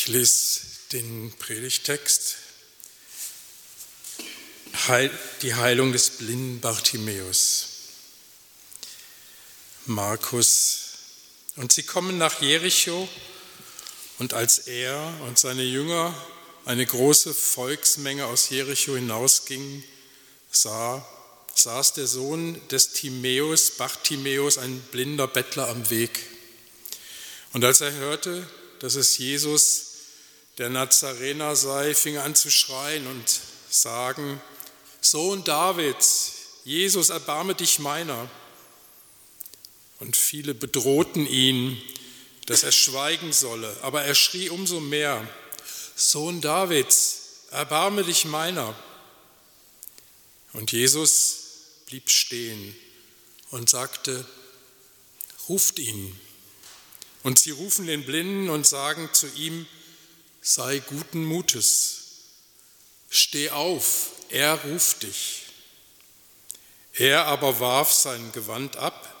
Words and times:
Ich 0.00 0.06
lese 0.06 0.60
den 0.92 1.32
Predigtext, 1.40 2.36
die 5.42 5.54
Heilung 5.56 5.90
des 5.90 6.10
blinden 6.10 6.60
Bartimäus. 6.60 7.66
Markus. 9.86 10.82
Und 11.56 11.72
sie 11.72 11.82
kommen 11.82 12.16
nach 12.16 12.40
Jericho, 12.40 13.08
und 14.20 14.34
als 14.34 14.58
er 14.68 15.20
und 15.26 15.36
seine 15.36 15.64
Jünger 15.64 16.14
eine 16.64 16.86
große 16.86 17.34
Volksmenge 17.34 18.26
aus 18.26 18.50
Jericho 18.50 18.94
hinausgingen, 18.94 19.82
sah, 20.52 21.04
saß 21.56 21.94
der 21.94 22.06
Sohn 22.06 22.60
des 22.68 22.92
Timäus, 22.92 23.72
Bartimäus, 23.72 24.58
ein 24.58 24.80
blinder 24.92 25.26
Bettler 25.26 25.68
am 25.68 25.90
Weg. 25.90 26.20
Und 27.52 27.64
als 27.64 27.80
er 27.80 27.90
hörte, 27.90 28.48
dass 28.78 28.94
es 28.94 29.18
Jesus, 29.18 29.86
der 30.58 30.68
Nazarener 30.68 31.54
sei, 31.54 31.94
fing 31.94 32.18
an 32.18 32.34
zu 32.34 32.50
schreien 32.50 33.06
und 33.06 33.40
sagen, 33.70 34.40
Sohn 35.00 35.44
Davids, 35.44 36.32
Jesus, 36.64 37.10
erbarme 37.10 37.54
dich 37.54 37.78
meiner. 37.78 38.28
Und 40.00 40.16
viele 40.16 40.54
bedrohten 40.54 41.26
ihn, 41.26 41.80
dass 42.46 42.64
er 42.64 42.72
schweigen 42.72 43.32
solle, 43.32 43.74
aber 43.82 44.02
er 44.02 44.14
schrie 44.14 44.48
umso 44.48 44.80
mehr, 44.80 45.26
Sohn 45.94 46.40
Davids, 46.40 47.18
erbarme 47.50 48.04
dich 48.04 48.24
meiner. 48.24 48.74
Und 50.52 50.72
Jesus 50.72 51.38
blieb 51.86 52.10
stehen 52.10 52.74
und 53.50 53.68
sagte, 53.68 54.24
ruft 55.48 55.78
ihn. 55.78 56.18
Und 57.22 57.38
sie 57.38 57.50
rufen 57.50 57.86
den 57.86 58.04
Blinden 58.04 58.48
und 58.48 58.66
sagen 58.66 59.08
zu 59.12 59.26
ihm, 59.34 59.66
sei 60.48 60.78
guten 60.78 61.26
Mutes, 61.26 61.98
steh 63.10 63.50
auf, 63.50 64.12
er 64.30 64.54
ruft 64.64 65.02
dich. 65.02 65.42
Er 66.94 67.26
aber 67.26 67.60
warf 67.60 67.92
sein 67.92 68.32
Gewand 68.32 68.76
ab, 68.76 69.14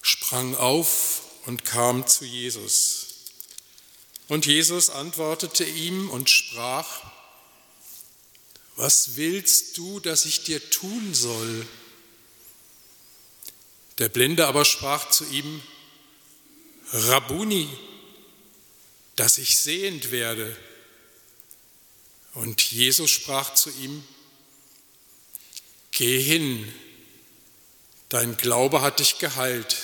sprang 0.00 0.56
auf 0.56 1.20
und 1.44 1.66
kam 1.66 2.06
zu 2.06 2.24
Jesus. 2.24 3.06
Und 4.28 4.46
Jesus 4.46 4.88
antwortete 4.88 5.64
ihm 5.64 6.08
und 6.08 6.30
sprach, 6.30 7.02
was 8.76 9.16
willst 9.16 9.76
du, 9.76 10.00
dass 10.00 10.24
ich 10.24 10.44
dir 10.44 10.70
tun 10.70 11.12
soll? 11.12 11.68
Der 13.98 14.08
Blinde 14.08 14.46
aber 14.46 14.64
sprach 14.64 15.10
zu 15.10 15.26
ihm, 15.26 15.62
Rabuni, 16.92 17.68
dass 19.16 19.38
ich 19.38 19.58
sehend 19.58 20.10
werde. 20.10 20.56
Und 22.34 22.62
Jesus 22.62 23.10
sprach 23.10 23.54
zu 23.54 23.70
ihm, 23.70 24.04
Geh 25.90 26.20
hin, 26.20 26.70
dein 28.10 28.36
Glaube 28.36 28.82
hat 28.82 29.00
dich 29.00 29.18
geheilt. 29.18 29.76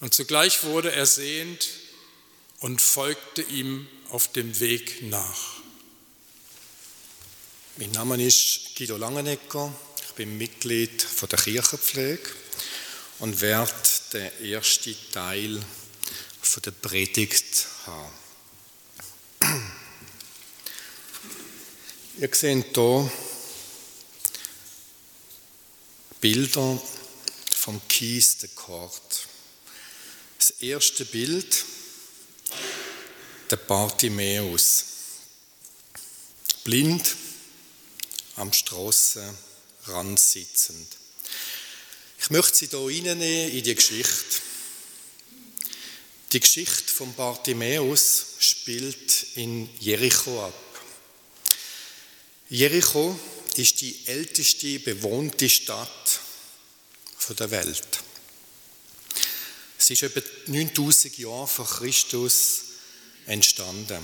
Und 0.00 0.12
zugleich 0.12 0.64
wurde 0.64 0.92
er 0.92 1.06
sehend 1.06 1.70
und 2.58 2.82
folgte 2.82 3.40
ihm 3.40 3.88
auf 4.10 4.30
dem 4.32 4.60
Weg 4.60 5.02
nach. 5.04 5.54
Mein 7.78 7.92
Name 7.92 8.22
ist 8.22 8.76
Guido 8.76 8.98
Langenegger, 8.98 9.74
ich 10.06 10.12
bin 10.12 10.36
Mitglied 10.36 11.02
von 11.02 11.28
der 11.30 11.38
Kirchenpflege 11.38 12.30
und 13.20 13.40
werde 13.40 13.72
den 14.12 14.44
ersten 14.44 14.94
Teil 15.12 15.64
von 16.42 16.62
der 16.62 16.72
Predigt 16.72 17.66
Ihr 22.18 22.30
seht 22.32 22.74
hier 22.74 23.12
Bilder 26.20 26.82
vom 27.50 27.80
Kies 27.88 28.38
de 28.38 28.48
Kort. 28.54 29.28
Das 30.38 30.50
erste 30.60 31.04
Bild, 31.04 31.64
der 33.50 33.56
Bartimäus. 33.56 34.84
Blind, 36.64 37.16
am 38.36 38.52
Strassenrand 38.52 40.18
sitzend. 40.18 40.96
Ich 42.18 42.30
möchte 42.30 42.56
Sie 42.56 42.68
hier 42.68 42.78
reinnehmen 42.78 43.52
in 43.52 43.62
die 43.62 43.74
Geschichte. 43.74 44.40
Die 46.34 46.40
Geschichte 46.40 46.92
von 46.92 47.14
Bartimäus 47.14 48.26
spielt 48.40 49.26
in 49.36 49.70
Jericho 49.78 50.44
ab. 50.44 50.82
Jericho 52.50 53.16
ist 53.54 53.80
die 53.80 54.04
älteste 54.06 54.80
bewohnte 54.80 55.48
Stadt 55.48 56.20
der 57.38 57.50
Welt. 57.52 57.86
Sie 59.78 59.92
ist 59.92 60.02
etwa 60.02 60.20
9000 60.48 61.18
Jahre 61.18 61.46
vor 61.46 61.66
Christus 61.66 62.62
entstanden. 63.26 64.02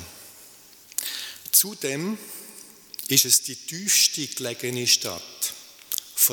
Zudem 1.50 2.16
ist 3.08 3.24
es 3.24 3.42
die 3.42 3.56
tiefste 3.56 4.28
gelegene 4.28 4.86
Stadt 4.86 5.52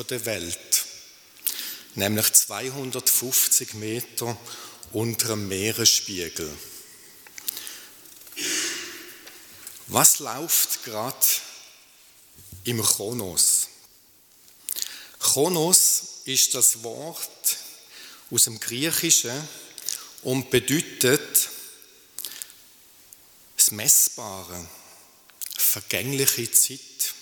der 0.08 0.24
Welt, 0.26 0.86
nämlich 1.96 2.32
250 2.32 3.74
Meter 3.74 4.38
unter 4.92 5.28
dem 5.28 5.48
Meeresspiegel. 5.48 6.56
Was 9.88 10.18
läuft 10.18 10.84
gerade 10.84 11.26
im 12.64 12.82
Chronos? 12.82 13.68
Chronos 15.18 16.02
ist 16.24 16.54
das 16.54 16.82
Wort 16.82 17.56
aus 18.30 18.44
dem 18.44 18.60
Griechischen 18.60 19.48
und 20.22 20.50
bedeutet 20.50 21.48
das 23.56 23.70
Messbare, 23.70 24.68
vergängliche 25.56 26.50
Zeit, 26.52 27.14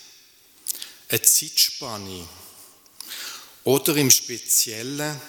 eine 1.09 1.23
Zeitspanne 1.23 2.29
oder 3.65 3.97
im 3.97 4.11
Speziellen 4.11 5.21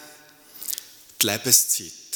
die 1.21 1.25
Lebenszeit. 1.25 2.06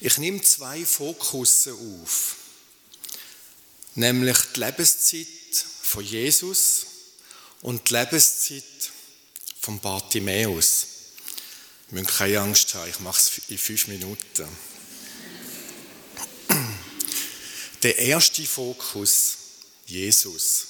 Ich 0.00 0.16
nehme 0.18 0.40
zwei 0.42 0.84
Fokusse 0.84 1.74
auf, 1.74 2.36
nämlich 3.96 4.36
die 4.54 4.60
Lebenszeit 4.60 5.26
von 5.82 6.04
Jesus 6.04 6.86
und 7.62 7.88
die 7.88 7.94
Lebenszeit 7.94 8.62
von 9.60 9.80
Bartimäus. 9.80 10.86
Wir 11.88 12.00
müssen 12.00 12.16
keine 12.16 12.40
Angst 12.40 12.74
haben, 12.74 12.88
ich 12.88 13.00
mache 13.00 13.18
es 13.18 13.48
in 13.48 13.58
fünf 13.58 13.88
Minuten. 13.88 14.48
Der 17.82 17.98
erste 17.98 18.44
Fokus, 18.44 19.36
Jesus. 19.86 20.66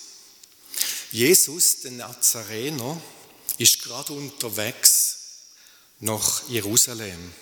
Jesus, 1.10 1.81
der 1.81 1.91
Nazarener, 1.93 3.00
ist 3.59 3.83
gerade 3.83 4.12
unterwegs 4.12 5.16
nach 6.00 6.49
Jerusalem. 6.49 7.34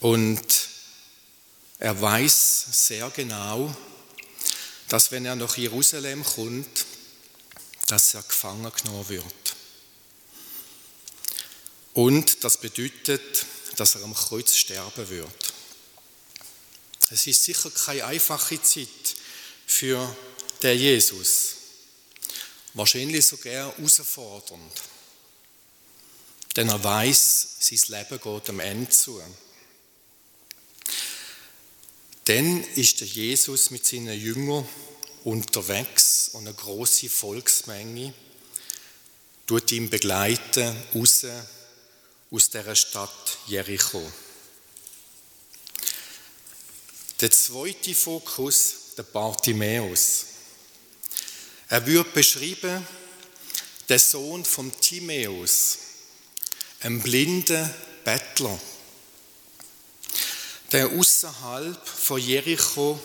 Und 0.00 0.68
er 1.78 2.00
weiß 2.00 2.66
sehr 2.72 3.08
genau, 3.10 3.74
dass 4.88 5.12
wenn 5.12 5.26
er 5.26 5.36
nach 5.36 5.56
Jerusalem 5.56 6.24
kommt, 6.24 6.86
dass 7.86 8.14
er 8.14 8.22
gefangen 8.22 8.70
genommen 8.72 9.08
wird. 9.08 9.56
Und 11.94 12.44
das 12.44 12.56
bedeutet, 12.56 13.46
dass 13.76 13.94
er 13.94 14.02
am 14.02 14.14
Kreuz 14.14 14.54
sterben 14.54 15.08
wird. 15.08 15.52
Es 17.10 17.26
ist 17.26 17.42
sicher 17.42 17.70
keine 17.70 18.04
einfache 18.04 18.62
Zeit 18.62 19.16
für 19.66 20.16
den 20.62 20.78
Jesus. 20.78 21.56
Wahrscheinlich 22.74 23.26
sogar 23.26 23.76
herausfordernd. 23.76 24.82
Denn 26.56 26.68
er 26.68 26.82
weiß, 26.82 27.56
sein 27.58 27.80
Leben 27.88 28.20
geht 28.20 28.48
am 28.48 28.60
Ende 28.60 28.90
zu. 28.90 29.20
Dann 32.30 32.62
ist 32.76 33.00
der 33.00 33.08
Jesus 33.08 33.72
mit 33.72 33.84
seinen 33.84 34.16
Jüngern 34.16 34.64
unterwegs 35.24 36.30
und 36.32 36.46
eine 36.46 36.54
große 36.54 37.08
Volksmenge 37.08 38.14
tut 39.48 39.72
ihn 39.72 39.90
begleiten 39.90 40.76
raus 40.94 41.26
aus 42.30 42.50
der 42.50 42.72
Stadt 42.76 43.38
Jericho. 43.48 44.00
Der 47.20 47.32
zweite 47.32 47.96
Fokus, 47.96 48.94
der 48.96 49.02
Bartimäus. 49.02 50.26
Er 51.68 51.84
wird 51.84 52.14
beschrieben, 52.14 52.86
der 53.88 53.98
Sohn 53.98 54.44
von 54.44 54.70
Timäus, 54.80 55.78
ein 56.78 57.00
blinder 57.00 57.74
Bettler. 58.04 58.56
Der 60.72 60.90
außerhalb 60.90 61.86
von 61.86 62.20
Jericho 62.20 63.00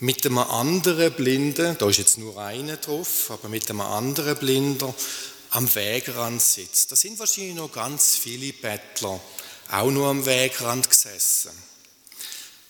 mit 0.00 0.26
einem 0.26 0.38
anderen 0.38 1.12
Blinden, 1.12 1.76
da 1.78 1.88
ist 1.88 1.98
jetzt 1.98 2.18
nur 2.18 2.36
einer 2.38 2.76
drauf, 2.76 3.30
aber 3.30 3.48
mit 3.48 3.70
einem 3.70 3.82
anderen 3.82 4.36
Blinder 4.36 4.92
am 5.50 5.72
Wegrand 5.74 6.42
sitzt. 6.42 6.90
Da 6.90 6.96
sind 6.96 7.18
wahrscheinlich 7.18 7.54
noch 7.54 7.70
ganz 7.70 8.16
viele 8.16 8.52
Bettler 8.52 9.20
auch 9.70 9.90
nur 9.90 10.08
am 10.08 10.26
Wegrand 10.26 10.88
gesessen. 10.88 11.52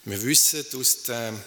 Wir 0.04 0.20
wissen 0.22 0.64
aus, 0.78 1.02
dem, 1.04 1.40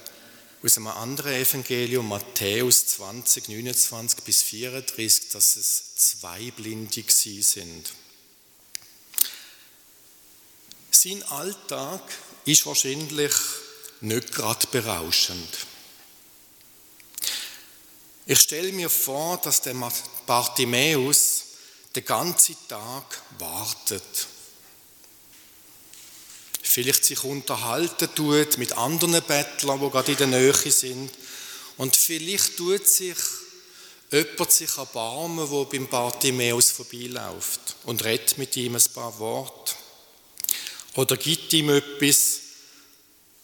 aus 0.64 0.78
einem 0.78 0.88
anderen 0.88 1.34
Evangelium, 1.34 2.08
Matthäus 2.08 2.88
20, 2.88 3.50
29 3.50 4.24
bis 4.24 4.42
34, 4.44 5.30
dass 5.30 5.56
es 5.56 5.96
zwei 5.96 6.52
Blinde 6.52 7.04
sind. 7.10 7.94
Sein 11.06 11.22
Alltag 11.30 12.02
ist 12.46 12.66
wahrscheinlich 12.66 13.32
nicht 14.02 14.34
gerade 14.34 14.66
berauschend. 14.72 15.50
Ich 18.26 18.40
stelle 18.40 18.72
mir 18.72 18.90
vor, 18.90 19.38
dass 19.38 19.62
der 19.62 19.76
Bartimäus 20.26 21.44
den 21.96 22.06
ganzen 22.06 22.58
Tag 22.68 23.22
wartet. 23.38 24.02
Vielleicht 26.64 27.06
sich 27.06 27.24
unterhalten 27.24 28.10
tut 28.16 28.58
mit 28.58 28.76
anderen 28.76 29.22
Bettlern, 29.22 29.80
die 29.80 29.90
gerade 29.92 30.12
in 30.12 30.18
der 30.18 30.28
Nähe 30.28 30.72
sind. 30.72 31.12
Und 31.78 31.96
vielleicht 31.96 32.58
tut 32.58 32.88
sich 32.88 33.18
jemand 34.12 34.52
sich 34.52 34.76
erbarmen, 34.76 35.48
der 35.48 35.66
beim 35.66 35.88
Bartimäus 35.88 36.72
vorbeiläuft 36.72 37.76
und 37.84 38.04
redet 38.04 38.40
mit 38.40 38.58
ihm 38.58 38.74
ein 38.74 38.92
paar 38.92 39.20
Worte. 39.20 39.85
Oder 40.96 41.18
gibt 41.18 41.52
ihm 41.54 41.70
etwas, 41.70 42.40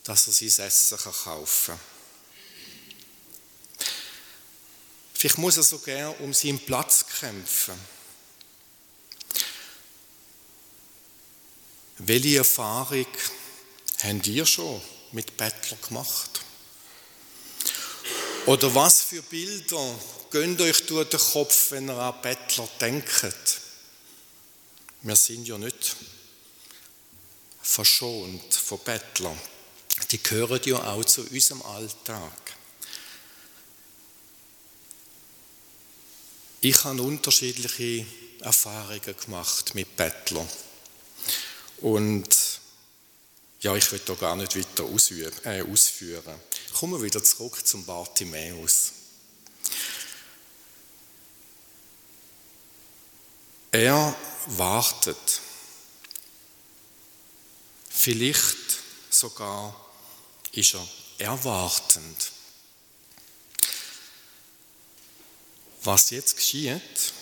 dass 0.04 0.28
er 0.28 0.34
sein 0.34 0.68
Essen 0.68 0.98
kaufen 0.98 1.78
kann. 1.78 1.80
Vielleicht 5.14 5.38
muss 5.38 5.58
er 5.58 5.64
sogar 5.64 6.20
um 6.22 6.34
seinen 6.34 6.60
Platz 6.60 7.06
kämpfen. 7.20 7.80
Welche 12.00 12.38
Erfahrung 12.38 13.06
habt 14.02 14.28
ihr 14.28 14.46
schon 14.46 14.82
mit 15.12 15.38
Bettler 15.38 15.78
gemacht? 15.88 16.42
Oder 18.48 18.74
was 18.74 19.02
für 19.02 19.22
Bilder 19.22 20.00
gehen 20.32 20.60
euch 20.60 20.86
durch 20.88 21.10
den 21.10 21.20
Kopf, 21.20 21.70
wenn 21.70 21.90
ihr 21.90 21.98
an 21.98 22.20
Bettler 22.24 22.68
denkt? 22.80 23.62
Wir 25.04 25.16
sind 25.16 25.48
ja 25.48 25.60
nicht 25.60 25.96
verschont 27.72 28.54
von 28.54 28.80
Bettlern. 28.80 29.40
Die 30.12 30.22
gehören 30.22 30.60
ja 30.66 30.84
auch 30.84 31.06
zu 31.06 31.22
unserem 31.22 31.62
Alltag. 31.62 32.56
Ich 36.60 36.84
habe 36.84 37.02
unterschiedliche 37.02 38.06
Erfahrungen 38.42 39.16
gemacht 39.18 39.74
mit 39.74 39.96
Bettlern. 39.96 40.48
Und 41.78 42.28
ja, 43.62 43.76
ich 43.76 43.92
will 43.92 44.02
da 44.06 44.14
gar 44.16 44.36
nicht 44.36 44.56
weiter 44.56 44.84
äh, 45.46 45.62
ausführen. 45.62 46.40
Kommen 46.74 46.94
wir 46.94 47.04
wieder 47.04 47.24
zurück 47.24 47.66
zum 47.66 47.86
Bartimäus. 47.86 48.92
Er 53.72 54.16
wartet. 54.48 55.41
Vielleicht 58.04 58.58
sogar 59.12 59.76
ist 60.54 60.74
er 60.74 60.88
erwartend. 61.20 62.32
Was 65.84 66.10
jetzt 66.10 66.36
geschieht 66.36 67.14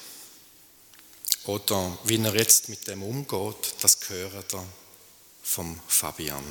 oder 1.43 1.97
wie 2.05 2.23
er 2.23 2.33
jetzt 2.33 2.69
mit 2.69 2.87
dem 2.87 3.03
umgeht, 3.03 3.75
das 3.81 3.99
gehört 3.99 4.53
er 4.53 4.65
vom 5.43 5.77
Fabian. 5.85 6.45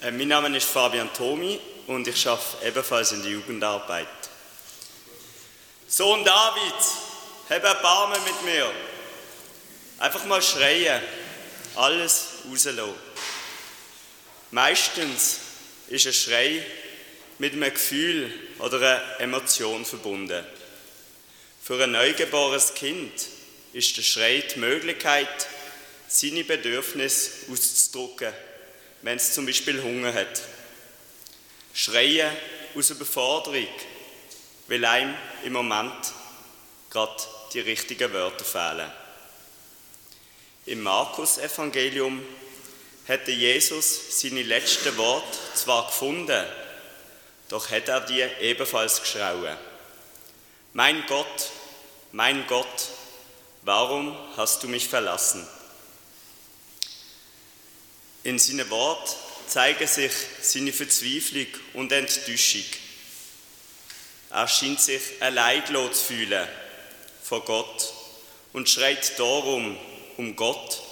Äh, 0.00 0.10
mein 0.12 0.28
Name 0.28 0.56
ist 0.56 0.70
Fabian 0.70 1.12
Tomi 1.12 1.60
und 1.86 2.08
ich 2.08 2.26
arbeite 2.26 2.66
ebenfalls 2.66 3.12
in 3.12 3.20
der 3.20 3.32
Jugendarbeit. 3.32 4.08
Sohn 5.86 6.24
David, 6.24 6.80
hab 7.50 7.62
Erbarmen 7.62 8.24
mit 8.24 8.42
mir. 8.46 8.72
Einfach 9.98 10.24
mal 10.26 10.42
schreien, 10.42 11.02
alles 11.74 12.26
rauslassen. 12.48 12.94
Meistens 14.52 15.40
ist 15.88 16.06
ein 16.06 16.12
Schrei 16.12 16.64
mit 17.38 17.52
einem 17.52 17.74
Gefühl 17.74 18.32
oder 18.60 18.78
einer 18.78 19.20
Emotion 19.20 19.84
verbunden. 19.84 20.44
Für 21.62 21.82
ein 21.82 21.92
neugeborenes 21.92 22.74
Kind 22.74 23.12
ist 23.72 23.96
der 23.96 24.02
Schrei 24.02 24.44
die 24.54 24.60
Möglichkeit, 24.60 25.48
seine 26.06 26.44
Bedürfnisse 26.44 27.50
auszudrücken, 27.50 28.32
wenn 29.02 29.16
es 29.16 29.34
zum 29.34 29.46
Beispiel 29.46 29.82
Hunger 29.82 30.14
hat. 30.14 30.40
Schreien 31.74 32.30
aus 32.74 32.90
Überforderung, 32.90 33.68
weil 34.68 34.84
einem 34.84 35.14
im 35.44 35.52
Moment 35.52 36.12
gerade 36.88 37.22
die 37.52 37.60
richtigen 37.60 38.12
Wörter 38.12 38.44
fehlen. 38.44 38.90
Im 40.68 40.82
Markus-Evangelium 40.82 42.22
hätte 43.06 43.30
Jesus 43.30 44.20
seine 44.20 44.42
letzten 44.42 44.94
Worte 44.98 45.38
zwar 45.54 45.86
gefunden, 45.86 46.44
doch 47.48 47.70
hätte 47.70 47.92
er 47.92 48.00
die 48.02 48.20
ebenfalls 48.20 49.00
geschrauen. 49.00 49.56
Mein 50.74 51.06
Gott, 51.06 51.50
mein 52.12 52.46
Gott, 52.48 52.88
warum 53.62 54.14
hast 54.36 54.62
du 54.62 54.68
mich 54.68 54.86
verlassen? 54.86 55.48
In 58.22 58.38
seinem 58.38 58.68
Wort 58.68 59.16
zeigen 59.46 59.86
sich 59.86 60.12
seine 60.42 60.74
Verzweiflung 60.74 61.46
und 61.72 61.92
Enttäuschung. 61.92 62.64
Er 64.28 64.46
scheint 64.46 64.82
sich 64.82 65.00
allein 65.20 65.64
zu 65.64 65.94
fühlen 65.94 66.46
vor 67.22 67.42
Gott 67.46 67.94
und 68.52 68.68
schreit 68.68 69.18
darum, 69.18 69.78
um 70.18 70.34
Gott 70.34 70.82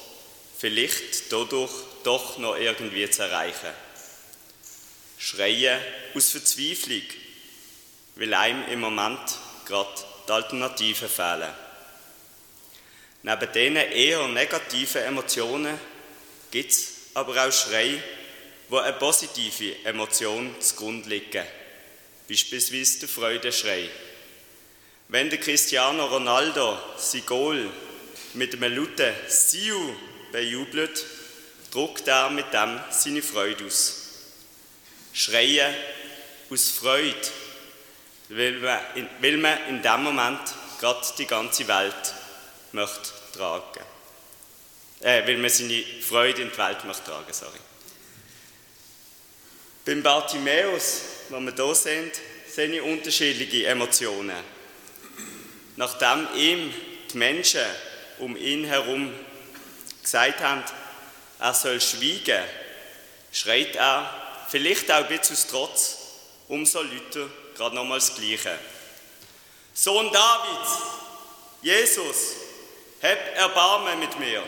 vielleicht 0.57 1.31
dadurch 1.31 1.73
doch 2.05 2.39
noch 2.39 2.57
irgendwie 2.57 3.11
zu 3.11 3.23
erreichen. 3.23 3.75
Schreien 5.19 5.81
aus 6.15 6.31
Verzweiflung, 6.31 7.03
weil 8.15 8.33
einem 8.33 8.69
im 8.69 8.81
Moment 8.81 9.21
gerade 9.67 9.91
die 10.27 10.33
Alternativen 10.33 11.09
fehlen. 11.09 11.53
Neben 13.25 13.53
diesen 13.53 13.77
eher 13.77 14.29
negativen 14.29 15.03
Emotionen 15.03 15.79
gibt 16.53 16.71
es 16.71 16.93
aber 17.15 17.47
auch 17.47 17.53
Schreie, 17.53 18.01
wo 18.69 18.79
eine 18.79 18.93
positive 18.93 19.85
Emotion 19.85 20.55
zugrunde 20.61 21.09
liegen. 21.09 21.45
Beispielsweise 22.29 23.01
der 23.01 23.09
Freudeschrei. 23.09 23.89
Wenn 25.09 25.31
der 25.31 25.41
Cristiano 25.41 26.07
Ronaldo 26.07 26.79
sein 26.97 27.27
Goal 27.27 27.71
mit 28.37 28.55
einem 28.55 28.77
lauten 28.77 29.13
Siu 29.29 29.95
bejubelt, 30.33 31.05
drückt 31.71 32.09
er 32.09 32.31
mit 32.31 32.53
dem 32.53 32.79
seine 32.91 33.23
Freude 33.23 33.67
aus. 33.67 34.03
Schreien 35.13 35.75
aus 36.51 36.69
Freude, 36.69 37.15
weil 38.29 38.53
man 38.53 38.81
in, 38.95 39.09
weil 39.21 39.37
man 39.39 39.59
in 39.69 39.83
dem 39.83 40.03
Moment 40.03 40.41
gerade 40.79 41.07
die 41.19 41.27
ganze 41.27 41.67
Welt 41.67 42.15
möchte 42.73 43.11
tragen. 43.35 43.85
Äh, 45.01 45.27
weil 45.27 45.39
man 45.39 45.51
seine 45.51 45.83
Freude 46.03 46.43
in 46.43 46.51
die 46.51 46.59
Welt 46.59 46.85
möchte 46.85 47.05
tragen, 47.05 47.33
sorry. 47.33 47.59
Beim 49.85 50.03
Bartimäus, 50.03 51.01
wo 51.29 51.39
wir 51.39 51.55
hier 51.55 51.75
sind, 51.75 52.13
sehe 52.49 52.67
ich 52.67 52.81
unterschiedliche 52.81 53.67
Emotionen. 53.67 54.43
Nachdem 55.77 56.27
ihm 56.35 56.75
die 57.13 57.17
Menschen 57.17 57.61
um 58.19 58.37
ihn 58.37 58.65
herum 58.65 59.13
gesagt 60.03 60.41
haben, 60.41 60.63
er 61.39 61.55
soll 61.55 61.81
schweigen, 61.81 62.45
schreit 63.33 63.77
er, 63.77 64.47
vielleicht 64.49 64.91
auch 64.91 64.97
ein 64.97 65.09
bisschen 65.09 65.37
aus 65.37 65.47
Trotz, 65.49 65.97
umso 66.49 66.83
lauter 66.83 67.29
gerade 67.57 67.75
nochmal 67.75 67.99
das 67.99 68.15
Gleiche. 68.15 68.59
Sohn 69.75 70.11
Davids, 70.13 70.83
Jesus, 71.63 72.37
hab 73.03 73.35
Erbarmen 73.35 73.99
mit 73.99 74.19
mir. 74.19 74.43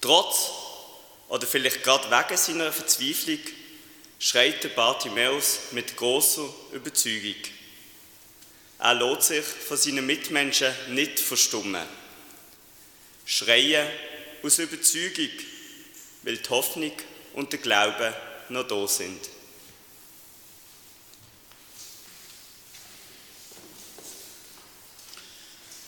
Trotz 0.00 0.50
oder 1.28 1.46
vielleicht 1.46 1.82
gerade 1.82 2.10
wegen 2.10 2.36
seiner 2.36 2.72
Verzweiflung 2.72 3.40
schreit 4.18 4.64
der 4.64 4.70
Bartimäus 4.70 5.58
mit 5.72 5.96
großer 5.96 6.48
Überzeugung. 6.72 7.36
Er 8.78 8.94
lässt 8.94 9.28
sich 9.28 9.44
von 9.44 9.76
seinen 9.76 10.06
Mitmenschen 10.06 10.72
nicht 10.94 11.18
verstummen. 11.18 11.86
schreien 13.26 13.88
aus 14.42 14.58
Überzeugung, 14.58 15.30
weil 16.22 16.38
die 16.38 16.48
Hoffnung 16.48 16.92
und 17.34 17.52
der 17.52 17.60
Glaube 17.60 18.14
noch 18.48 18.66
da 18.66 18.86
sind. 18.86 19.28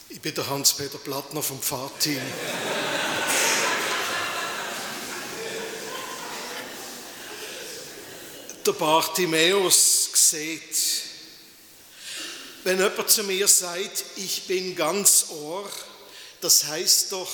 Ich 0.08 0.20
bin 0.20 0.34
der 0.34 0.48
Hans-Peter 0.48 0.98
Plattner 0.98 1.42
vom 1.42 1.62
Fahrteam. 1.62 2.20
der 8.66 8.72
Bartimäus 8.72 10.10
sieht, 10.12 11.09
wenn 12.64 12.78
jemand 12.78 13.10
zu 13.10 13.22
mir 13.24 13.48
sagt, 13.48 14.04
ich 14.16 14.42
bin 14.46 14.76
ganz 14.76 15.26
Ohr, 15.30 15.68
das 16.40 16.64
heißt 16.64 17.12
doch, 17.12 17.30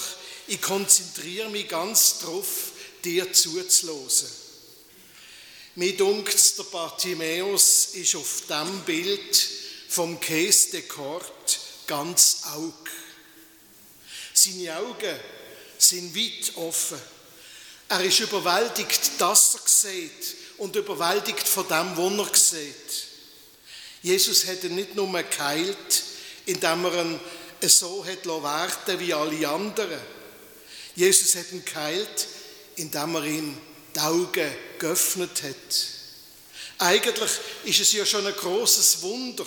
ich 0.46 0.60
konzentriere 0.60 1.48
mich 1.50 1.68
ganz 1.68 2.18
darauf, 2.20 2.72
dir 3.04 3.32
zuzulassen. 3.32 4.28
Mir 5.76 5.96
dunkt 5.96 6.58
der 6.58 6.64
Bartimäus 6.64 7.88
ist 7.92 8.16
auf 8.16 8.42
dem 8.48 8.80
Bild 8.82 9.48
vom 9.88 10.18
Käse 10.20 10.70
de 10.70 10.82
Kort 10.82 11.58
ganz 11.86 12.42
Aug. 12.54 12.72
Seine 14.32 14.76
Augen 14.78 15.20
sind 15.78 16.16
weit 16.16 16.56
offen. 16.56 17.00
Er 17.88 18.00
ist 18.04 18.20
überwältigt, 18.20 19.12
dass 19.18 19.54
er 19.54 19.60
sieht 19.66 20.36
und 20.58 20.74
überwältigt 20.74 21.46
von 21.46 21.68
dem, 21.68 21.96
was 21.96 22.52
er 22.52 22.60
sieht. 22.62 23.15
Jesus 24.06 24.46
ihn 24.62 24.76
nicht 24.76 24.94
nur 24.94 25.20
geheilt, 25.20 26.04
indem 26.44 26.84
er 26.84 27.02
ihn 27.02 27.20
so 27.68 28.04
hat 28.04 28.24
werden 28.24 29.00
wie 29.00 29.12
alle 29.12 29.48
anderen. 29.48 30.00
Jesus 30.94 31.34
hat 31.34 31.50
ihn 31.50 31.64
geheilt, 31.64 32.28
indem 32.76 33.16
er 33.16 33.24
ihm 33.24 33.58
die 33.92 33.98
Augen 33.98 34.54
geöffnet 34.78 35.42
hat. 35.42 35.88
Eigentlich 36.78 37.30
ist 37.64 37.80
es 37.80 37.92
ja 37.94 38.06
schon 38.06 38.24
ein 38.24 38.32
großes 38.32 39.02
Wunder, 39.02 39.44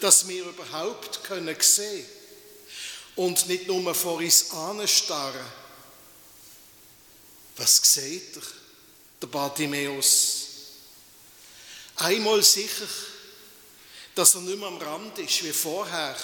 dass 0.00 0.26
wir 0.26 0.46
überhaupt 0.46 1.22
können 1.22 1.54
sehen 1.60 2.04
und 3.14 3.46
nicht 3.46 3.68
nur 3.68 3.94
vor 3.94 4.16
uns 4.16 4.50
anstarren. 4.50 5.46
Was 7.56 7.76
sieht 7.84 8.34
er, 8.34 8.42
der 9.20 9.28
Bartimäus? 9.28 10.48
Einmal 11.94 12.42
sicher, 12.42 12.88
dass 14.14 14.34
er 14.34 14.40
nicht 14.42 14.58
mehr 14.58 14.68
am 14.68 14.78
Rand 14.78 15.18
ist 15.18 15.42
wie 15.44 15.52
vorher. 15.52 16.16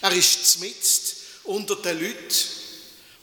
Er 0.00 0.12
ist 0.12 0.52
zmitzt 0.52 1.16
unter 1.44 1.76
den 1.76 2.00
Leuten 2.00 2.34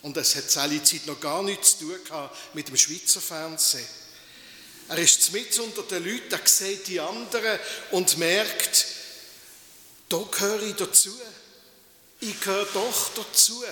und 0.02 0.16
es 0.16 0.36
hat 0.36 0.56
alle 0.56 0.82
Zeit 0.82 1.06
noch 1.06 1.20
gar 1.20 1.42
nichts 1.42 1.78
zu 1.78 1.92
tun 2.04 2.28
mit 2.54 2.68
dem 2.68 2.76
Schweizer 2.76 3.20
Fernsehen. 3.20 3.86
Er 4.88 4.98
ist 4.98 5.32
mit 5.32 5.56
unter 5.58 5.82
den 5.82 6.04
Leuten, 6.04 6.32
er 6.32 6.46
sieht 6.46 6.88
die 6.88 6.98
anderen 6.98 7.58
und 7.92 8.18
merkt, 8.18 8.86
da 10.08 10.18
gehöre 10.30 10.62
ich 10.62 10.74
dazu. 10.74 11.16
Ich 12.20 12.40
gehöre 12.40 12.66
doch 12.74 13.14
dazu. 13.14 13.62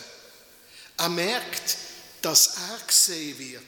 Er 0.96 1.08
merkt, 1.08 1.76
dass 2.22 2.54
er 2.56 2.78
gesehen 2.86 3.38
wird. 3.38 3.62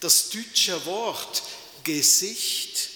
Das 0.00 0.30
deutsche 0.30 0.84
Wort 0.86 1.42
Gesicht 1.82 2.91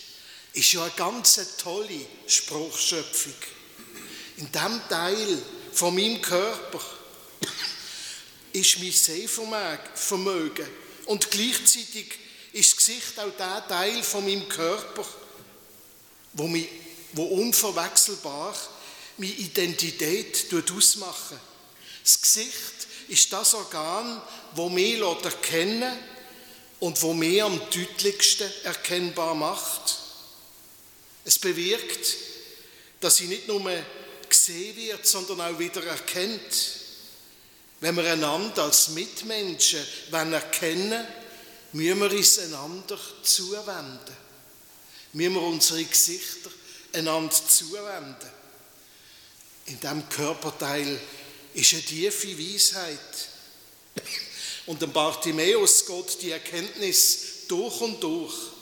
ist 0.56 0.72
ja 0.72 0.84
eine 0.84 0.92
ganz 0.92 1.38
tolle 1.58 2.06
Spruchschöpfung. 2.26 3.34
In 4.38 4.50
dem 4.50 4.80
Teil 4.88 5.38
von 5.72 5.94
meinem 5.94 6.20
Körper 6.22 6.80
ist 8.52 8.78
mein 8.78 8.90
Sehvermögen 8.90 10.66
und 11.04 11.30
gleichzeitig 11.30 12.06
ist 12.54 12.72
das 12.72 12.76
Gesicht 12.78 13.18
auch 13.18 13.36
der 13.36 13.68
Teil 13.68 14.02
von 14.02 14.25
meinem 14.25 14.48
Körper, 14.48 15.04
wo, 16.32 16.48
mich, 16.48 16.68
wo 17.12 17.25
unverwechselbar 17.25 18.56
meine 19.18 19.32
Identität 19.32 20.46
ausmachen 20.75 21.38
Das 22.02 22.20
Gesicht 22.20 22.86
ist 23.08 23.30
das 23.30 23.52
Organ, 23.52 24.22
wo 24.54 24.70
mich 24.70 24.98
erkennen 25.00 25.98
und 26.80 27.02
wo 27.02 27.12
mich 27.12 27.42
am 27.42 27.60
deutlichsten 27.70 28.50
erkennbar 28.64 29.34
macht. 29.34 30.05
Es 31.26 31.40
bewirkt, 31.40 32.14
dass 33.00 33.16
sie 33.16 33.26
nicht 33.26 33.49
nur 33.49 33.61
gesehen 34.28 34.76
wird, 34.76 35.04
sondern 35.04 35.40
auch 35.40 35.59
wieder 35.59 35.85
erkennt. 35.85 36.40
Wenn 37.80 37.97
wir 37.97 38.04
einander 38.04 38.62
als 38.62 38.90
Mitmenschen 38.90 39.85
erkennen 40.12 41.04
müssen 41.73 42.00
wir 42.00 42.12
uns 42.12 42.38
einander 42.38 42.99
zuwenden. 43.23 44.16
Müssen 45.14 45.35
wir 45.35 45.42
unsere 45.42 45.85
Gesichter 45.85 46.50
einander 46.92 47.35
zuwenden. 47.35 48.30
In 49.66 49.80
diesem 49.80 50.09
Körperteil 50.09 51.00
ist 51.54 51.73
eine 51.73 51.83
tiefe 51.83 52.38
Weisheit. 52.38 52.99
Und 54.66 54.80
dem 54.80 54.92
Bartimäus 54.92 55.85
geht 55.85 56.23
die 56.23 56.30
Erkenntnis 56.30 57.47
durch 57.49 57.80
und 57.80 58.00
durch. 58.00 58.55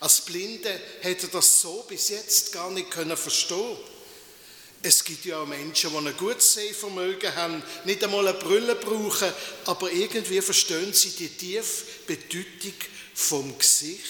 Als 0.00 0.20
Blinde 0.22 0.80
hätte 1.00 1.26
er 1.26 1.30
das 1.30 1.60
so 1.60 1.84
bis 1.88 2.08
jetzt 2.08 2.52
gar 2.52 2.70
nicht 2.70 2.90
können 2.90 3.16
verstehen. 3.16 3.76
Es 4.82 5.02
gibt 5.02 5.24
ja 5.24 5.38
auch 5.38 5.46
Menschen, 5.46 5.90
die 5.90 5.96
ein 5.96 6.16
gutes 6.16 6.54
Sehvermögen 6.54 7.34
haben, 7.34 7.62
nicht 7.86 8.04
einmal 8.04 8.28
eine 8.28 8.38
Brille 8.38 8.74
brauchen, 8.74 9.32
aber 9.64 9.90
irgendwie 9.90 10.42
verstehen 10.42 10.92
sie 10.92 11.10
die 11.10 11.30
tiefe 11.30 11.84
Bedeutung 12.06 12.74
vom 13.14 13.56
Gesicht 13.58 14.04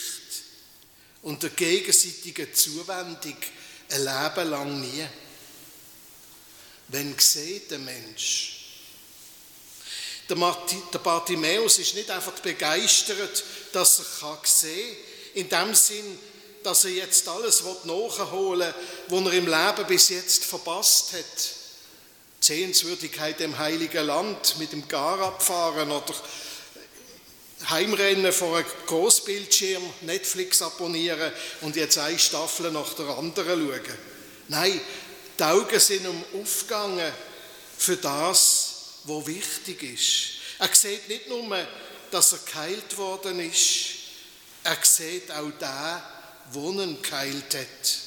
und 1.22 1.42
der 1.42 1.50
gegenseitigen 1.50 2.52
Zuwendung 2.52 3.36
ein 3.90 4.00
Leben 4.00 4.50
lang 4.50 4.80
nie. 4.80 5.06
Wenn 6.88 7.18
sieht 7.18 7.70
der 7.70 7.78
Mensch, 7.78 8.64
der 10.28 10.98
Bartimäus 10.98 11.78
ist 11.78 11.94
nicht 11.94 12.10
einfach 12.10 12.38
begeistert, 12.40 13.44
dass 13.72 14.00
er 14.00 14.38
sehen 14.44 14.96
kann, 14.96 15.13
in 15.34 15.48
dem 15.48 15.74
Sinn, 15.74 16.18
dass 16.62 16.84
er 16.84 16.92
jetzt 16.92 17.28
alles 17.28 17.62
nachholen 17.84 18.74
will, 19.08 19.24
was 19.24 19.26
er 19.26 19.38
im 19.38 19.46
Leben 19.46 19.86
bis 19.86 20.08
jetzt 20.08 20.44
verpasst 20.44 21.12
hat. 21.12 21.24
Die 22.42 22.46
Sehenswürdigkeit 22.46 23.40
im 23.40 23.58
Heiligen 23.58 24.06
Land 24.06 24.58
mit 24.58 24.72
dem 24.72 24.86
Gar 24.88 25.20
abfahren 25.20 25.90
oder 25.90 26.14
Heimrennen 27.70 28.32
vor 28.32 28.56
einem 28.56 28.66
Großbildschirm, 28.86 29.82
Netflix 30.02 30.60
abonnieren 30.60 31.32
und 31.62 31.76
jetzt 31.76 31.98
eine 31.98 32.18
Staffel 32.18 32.70
nach 32.70 32.92
der 32.94 33.06
anderen 33.06 33.68
schauen. 33.68 33.98
Nein, 34.48 34.80
die 35.38 35.42
Augen 35.42 35.80
sind 35.80 36.06
um 36.06 36.24
aufgegangen 36.40 37.12
für 37.78 37.96
das, 37.96 38.74
was 39.04 39.26
wichtig 39.26 39.82
ist. 39.82 40.34
Er 40.58 40.74
sieht 40.74 41.08
nicht 41.08 41.28
nur, 41.28 41.66
dass 42.10 42.32
er 42.32 42.38
geheilt 42.38 42.96
worden 42.96 43.40
ist, 43.40 44.03
er 44.64 44.78
sieht 44.82 45.30
auch 45.30 45.52
da, 45.58 46.02
wo 46.52 46.72
ihn 46.72 47.00
geheilt 47.02 47.54
hat. 47.54 47.98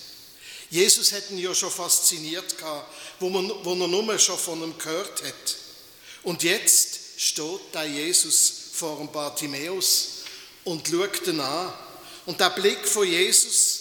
Jesus 0.69 1.13
hat 1.13 1.29
ihn 1.29 1.37
ja 1.37 1.55
schon 1.55 1.71
fasziniert, 1.71 2.55
wo, 3.19 3.29
man, 3.29 3.49
wo 3.63 3.73
er 3.73 3.87
nur 3.87 4.19
schon 4.19 4.37
von 4.37 4.61
ihm 4.61 4.77
gehört 4.77 5.23
hat. 5.23 5.55
Und 6.23 6.43
jetzt 6.43 6.99
steht 7.17 7.61
da 7.71 7.83
Jesus 7.83 8.51
vor 8.73 8.97
dem 8.97 9.11
Bartimäus 9.11 10.09
und 10.65 10.87
schaut 10.87 11.27
ihn 11.27 11.39
an. 11.39 11.73
Und 12.25 12.39
der 12.39 12.49
Blick 12.49 12.85
von 12.85 13.07
Jesus, 13.07 13.79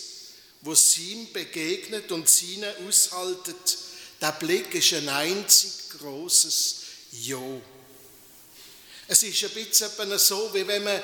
wo 0.61 0.73
ihm 0.73 1.33
begegnet 1.33 2.13
und 2.13 2.29
seine 2.29 2.73
aushaltet, 2.87 3.79
der 4.21 4.33
Blick 4.33 4.75
ist 4.75 4.93
ein 4.95 5.09
einzig 5.09 5.91
großes 5.99 6.77
Jo. 7.13 7.61
Es 9.09 9.23
ist 9.23 9.45
ein 9.45 9.51
bisschen 9.51 10.19
so, 10.19 10.51
wie 10.53 10.67
wenn 10.67 10.85
man 10.85 11.01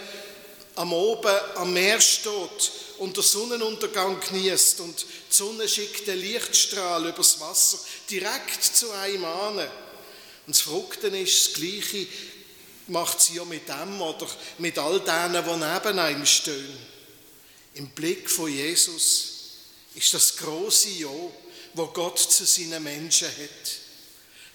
am 0.74 0.92
Oben 0.92 1.36
am 1.56 1.72
Meer 1.72 2.00
steht 2.00 2.72
und 2.98 3.16
der 3.16 3.24
Sonnenuntergang 3.24 4.20
genießt 4.20 4.80
und 4.80 5.02
die 5.02 5.34
Sonne 5.34 5.68
schickt 5.68 6.06
den 6.06 6.20
Lichtstrahl 6.20 7.06
übers 7.08 7.40
Wasser 7.40 7.78
direkt 8.10 8.62
zu 8.62 8.90
einem 8.92 9.24
an. 9.24 9.58
Und 9.58 9.68
das 10.46 10.60
Verrückte 10.60 11.08
ist, 11.08 11.48
das 11.48 11.54
Gleiche 11.54 12.06
macht 12.88 13.20
sie 13.20 13.36
ja 13.36 13.44
mit 13.44 13.68
dem 13.68 14.00
oder 14.00 14.26
mit 14.58 14.78
all 14.78 15.00
denen, 15.00 15.44
die 15.44 15.50
neben 15.50 15.98
einem 15.98 16.26
stehen. 16.26 16.78
Im 17.74 17.88
Blick 17.90 18.30
von 18.30 18.52
Jesus 18.52 19.32
ist 19.94 20.14
das 20.14 20.36
große 20.36 20.90
Ja, 20.90 21.08
wo 21.74 21.86
Gott 21.86 22.18
zu 22.18 22.44
seinen 22.44 22.82
Menschen 22.82 23.28
hat. 23.28 23.72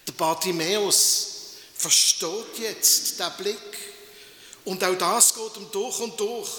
Der 0.06 0.12
Bartimäus 0.12 1.28
versteht 1.76 2.58
jetzt 2.60 3.18
den 3.18 3.32
Blick 3.38 3.78
und 4.68 4.84
auch 4.84 4.98
das 4.98 5.34
geht 5.34 5.56
ihm 5.56 5.66
durch 5.72 5.98
und 6.00 6.20
durch. 6.20 6.50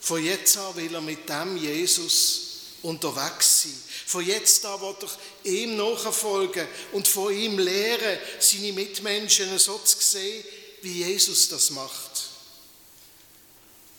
Von 0.00 0.24
jetzt 0.24 0.56
an 0.56 0.74
will 0.76 0.94
er 0.94 1.02
mit 1.02 1.28
dem 1.28 1.58
Jesus 1.58 2.40
unterwegs 2.80 3.62
sein. 3.62 3.82
Von 4.06 4.24
jetzt 4.24 4.64
an 4.64 4.80
wird 4.80 5.02
er 5.02 5.52
ihm 5.52 5.76
nachfolgen 5.76 6.66
und 6.92 7.06
von 7.06 7.34
ihm 7.34 7.58
lehren, 7.58 8.18
seine 8.40 8.72
Mitmenschen 8.72 9.58
so 9.58 9.76
zu 9.76 9.98
sehen, 10.00 10.42
wie 10.80 11.04
Jesus 11.04 11.48
das 11.48 11.68
macht. 11.70 12.28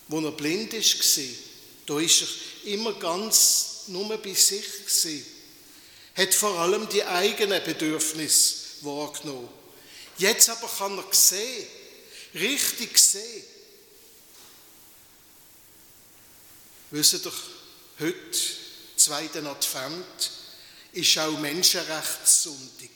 Wo 0.07 0.19
er 0.21 0.31
blind 0.31 0.73
war, 0.73 1.23
da 1.85 1.99
ist 1.99 2.21
er 2.23 2.71
immer 2.73 2.93
ganz 2.93 3.83
nur 3.87 4.17
bei 4.17 4.33
sich 4.33 4.65
gewesen. 4.87 5.23
Hat 6.15 6.33
vor 6.33 6.57
allem 6.57 6.89
die 6.89 7.03
eigenen 7.03 7.63
Bedürfnisse 7.63 8.55
wahrgenommen. 8.81 9.49
Jetzt 10.17 10.49
aber 10.49 10.67
kann 10.67 10.97
er 10.97 11.05
sehen, 11.11 11.67
richtig 12.33 12.97
sehen. 12.97 13.43
Wissen 16.91 17.21
doch, 17.21 17.37
heute, 17.99 18.39
zweiten 18.95 19.45
Advent, 19.47 20.31
ist 20.93 21.17
auch 21.19 21.37
Menschenrechtssonntag. 21.37 22.89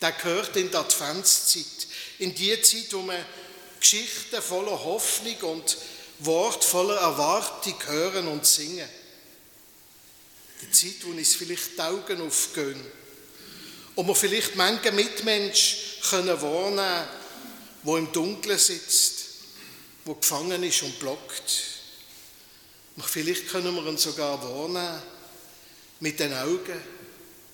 Der 0.00 0.12
gehört 0.12 0.56
in 0.56 0.70
die 0.70 0.76
Adventszeit, 0.76 1.86
in 2.18 2.34
die 2.34 2.60
Zeit, 2.62 2.92
wo 2.92 3.02
man 3.02 3.24
Geschichten 3.80 4.40
voller 4.40 4.82
Hoffnung 4.84 5.36
und 5.52 5.76
Wort 6.20 6.64
voller 6.64 6.98
Erwartung 6.98 7.74
hören 7.86 8.28
und 8.28 8.46
singen. 8.46 8.88
Die 10.60 10.70
Zeit, 10.70 11.04
wo 11.04 11.10
uns 11.10 11.34
vielleicht 11.34 11.76
die 11.76 11.80
Augen 11.80 12.20
aufgehen 12.20 12.80
und 13.96 14.06
wir 14.06 14.14
vielleicht 14.14 14.54
manchen 14.54 14.94
Mitmensch 14.94 15.98
können 16.08 16.40
wahrnehmen 16.40 17.21
wo 17.82 17.96
im 17.96 18.12
Dunkeln 18.12 18.58
sitzt, 18.58 19.24
wo 20.04 20.14
gefangen 20.14 20.62
ist 20.62 20.82
und 20.82 20.98
blockt. 20.98 21.62
Vielleicht 23.04 23.48
können 23.48 23.74
wir 23.74 23.86
ihn 23.86 23.98
sogar 23.98 24.42
wahrnehmen 24.42 25.02
mit 26.00 26.20
den 26.20 26.34
Augen 26.34 26.80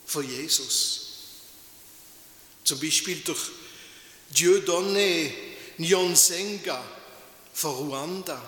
von 0.06 0.28
Jesus. 0.28 1.00
Zum 2.64 2.80
Beispiel 2.80 3.20
durch 3.20 3.50
Dieudonné 4.34 5.32
Nyonsenga 5.78 6.84
von 7.54 7.74
Ruanda. 7.74 8.42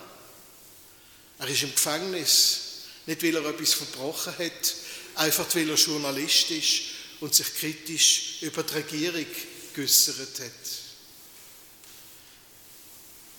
Er 1.39 1.47
ist 1.47 1.63
im 1.63 1.73
Gefängnis, 1.73 2.59
nicht 3.05 3.23
weil 3.23 3.35
er 3.35 3.45
etwas 3.45 3.73
verbrochen 3.73 4.37
hat, 4.37 4.75
einfach 5.15 5.47
weil 5.55 5.69
er 5.69 5.75
Journalist 5.75 6.51
ist 6.51 6.81
und 7.19 7.33
sich 7.33 7.55
kritisch 7.55 8.41
über 8.41 8.63
die 8.63 8.73
Regierung 8.73 9.25
geäußert 9.73 10.39
hat. 10.39 10.90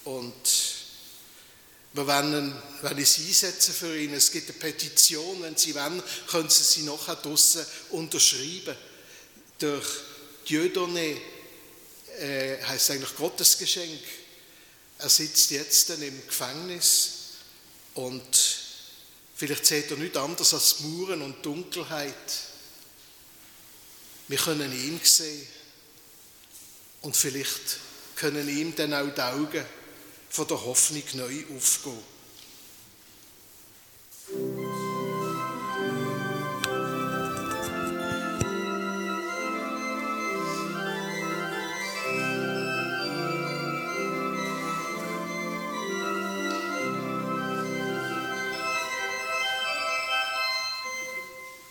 Und 0.05 0.33
wir 1.95 2.07
werden, 2.07 2.55
werden 2.81 2.99
uns 2.99 3.19
einsetzen 3.19 3.75
für 3.75 3.99
ihn. 3.99 4.15
Es 4.15 4.31
gibt 4.33 4.49
eine 4.49 4.59
Petition, 4.59 5.43
wenn 5.43 5.57
Sie 5.57 5.75
wollen, 5.75 6.03
können 6.27 6.49
Sie 6.49 6.65
sie 6.65 6.83
nachher 6.83 7.17
draussen 7.17 7.67
unterschreiben. 7.91 8.77
Durch 9.59 9.87
Dieudonné 10.49 11.17
äh, 12.19 12.63
heißt 12.63 12.93
eigentlich 12.93 13.15
Gottesgeschenk. 13.17 14.01
Er 14.99 15.09
sitzt 15.09 15.51
jetzt 15.51 15.91
dann 15.91 16.01
im 16.03 16.27
Gefängnis 16.27 17.11
und 17.95 18.23
vielleicht 19.35 19.67
sieht 19.67 19.91
er 19.91 19.97
nicht 19.99 20.17
anders 20.17 20.55
als 20.55 20.81
Muren 20.81 21.23
und 21.23 21.45
Dunkelheit. 21.45 22.15
Wir 24.29 24.39
können 24.39 24.73
ihn 24.73 24.99
sehen 25.03 25.47
und 27.03 27.17
vielleicht 27.17 27.79
können 28.17 28.49
ihm 28.49 28.75
dann 28.75 28.95
auch 28.95 29.13
die 29.13 29.21
Augen 29.21 29.65
von 30.33 30.47
der 30.47 30.65
Hoffnung 30.65 31.03
neu 31.13 31.45
aufgehen. 31.55 32.12